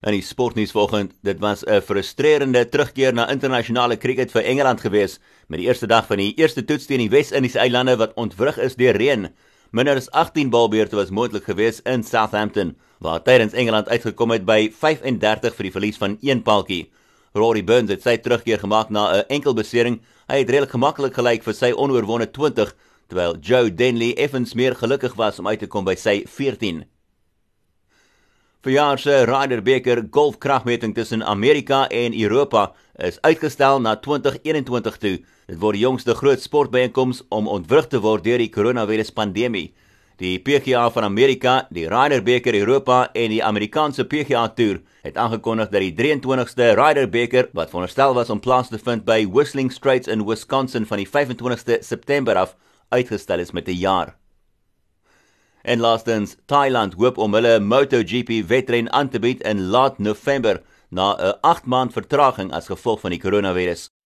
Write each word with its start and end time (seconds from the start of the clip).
In 0.00 0.14
die 0.16 0.22
sportnuus 0.24 0.70
vanoggend, 0.72 1.10
dit 1.28 1.40
was 1.44 1.62
'n 1.64 1.82
frustrerende 1.84 2.68
terugkeer 2.68 3.12
na 3.12 3.28
internasionale 3.28 3.96
krieket 3.96 4.30
vir 4.30 4.42
Engeland 4.42 4.80
gewees 4.80 5.18
met 5.48 5.58
die 5.58 5.66
eerste 5.66 5.86
dag 5.86 6.06
van 6.06 6.16
die 6.16 6.34
eerste 6.36 6.64
toets 6.64 6.86
teen 6.86 6.98
die 6.98 7.10
Wes-Indiese 7.10 7.58
eilande 7.58 7.96
wat 7.96 8.14
ontwrig 8.14 8.58
is 8.58 8.76
deur 8.76 8.96
reën. 8.96 9.28
Minder 9.70 9.96
as 9.96 10.10
18 10.10 10.50
balbeurte 10.50 10.96
was 10.96 11.10
moontlik 11.10 11.44
gewees 11.44 11.82
in 11.82 12.02
Southampton, 12.02 12.76
waar 12.98 13.22
tydens 13.22 13.52
Engeland 13.52 13.88
uitgekom 13.88 14.30
het 14.30 14.44
by 14.44 14.72
35 14.72 15.54
vir 15.54 15.62
die 15.62 15.72
verlies 15.72 15.96
van 15.96 16.16
een 16.20 16.42
paaltjie. 16.42 16.90
Rory 17.34 17.64
Burns 17.64 17.90
het 17.90 18.02
sy 18.02 18.16
terugkeer 18.16 18.58
gemaak 18.58 18.88
na 18.90 19.12
'n 19.12 19.24
enkel 19.28 19.54
besering. 19.54 20.00
Hy 20.28 20.38
het 20.38 20.48
redelik 20.48 20.70
gemaklik 20.70 21.14
gelyk 21.14 21.42
vir 21.42 21.54
sy 21.54 21.72
onoorwonde 21.72 22.30
20, 22.30 22.74
terwyl 23.08 23.36
Joe 23.40 23.74
Denley 23.74 24.14
effens 24.16 24.54
meer 24.54 24.74
gelukkig 24.74 25.14
was 25.16 25.38
om 25.38 25.46
uit 25.46 25.58
te 25.58 25.66
kom 25.66 25.84
by 25.84 25.94
sy 25.94 26.24
14. 26.26 26.84
Verjaar 28.60 28.98
se 28.98 29.22
Ryder 29.24 29.62
Beker 29.62 30.02
golfkragmeting 30.10 30.94
tussen 30.94 31.22
Amerika 31.24 31.86
en 31.88 32.12
Europa 32.12 32.72
is 32.96 33.16
uitgestel 33.20 33.80
na 33.80 33.94
2021 33.96 34.98
toe. 35.00 35.12
Dit 35.48 35.56
word 35.62 35.78
die 35.78 35.86
jongste 35.86 36.12
groot 36.14 36.44
sportbyeenkoms 36.44 37.22
om 37.32 37.48
ontwrig 37.48 37.88
te 37.88 38.02
word 38.04 38.26
deur 38.28 38.36
die 38.36 38.50
koronaviruspandemie. 38.52 39.70
Die 40.20 40.34
PGA 40.44 40.84
van 40.92 41.08
Amerika, 41.08 41.54
die 41.72 41.86
Ryder 41.88 42.20
Beker 42.20 42.60
Europa 42.60 43.06
en 43.16 43.32
die 43.32 43.40
Amerikaanse 43.40 44.04
PGA 44.04 44.44
Tour 44.52 44.84
het 45.08 45.16
aangekondig 45.16 45.72
dat 45.72 45.80
die 45.80 45.96
23ste 45.96 46.74
Ryder 46.76 47.08
Beker 47.08 47.48
wat 47.56 47.72
veronderstel 47.72 48.12
was 48.12 48.28
om 48.28 48.44
plaas 48.44 48.68
te 48.68 48.76
vind 48.76 49.08
by 49.08 49.22
Whistling 49.24 49.72
Straits 49.72 50.12
in 50.12 50.28
Wisconsin 50.28 50.84
van 50.84 51.00
die 51.00 51.08
25ste 51.08 51.80
September 51.80 52.36
af 52.36 52.58
uitgestel 52.92 53.40
is 53.40 53.56
met 53.56 53.72
'n 53.72 53.80
jaar. 53.80 54.19
En 55.62 55.80
laastens, 55.80 56.36
Thailand 56.46 56.94
hoop 56.94 57.18
om 57.18 57.34
hulle 57.34 57.58
MotoGP 57.60 58.46
wedren 58.48 58.92
aan 58.92 59.08
te 59.08 59.18
bied 59.18 59.42
in 59.42 59.66
laat 59.68 59.98
November 59.98 60.62
na 60.88 61.16
'n 61.16 61.38
8 61.40 61.66
maand 61.66 61.92
vertraging 61.92 62.52
as 62.52 62.66
gevolg 62.66 63.00
van 63.00 63.10
die 63.10 63.20
koronavirus. 63.20 63.90